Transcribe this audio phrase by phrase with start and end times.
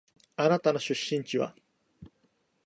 [0.35, 1.55] あなたの出身地は？